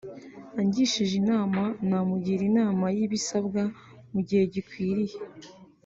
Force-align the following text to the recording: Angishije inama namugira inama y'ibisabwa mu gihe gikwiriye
Angishije 0.59 1.13
inama 1.21 1.61
namugira 1.87 2.43
inama 2.51 2.85
y'ibisabwa 2.97 3.61
mu 4.11 4.19
gihe 4.27 4.43
gikwiriye 4.53 5.17